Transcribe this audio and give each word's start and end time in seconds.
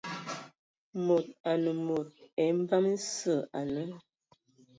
Mod 1.07 1.25
anə 1.51 1.71
mod 1.89 2.09
evam 2.47 2.87
sə 3.13 3.35
ane.. 3.59 3.83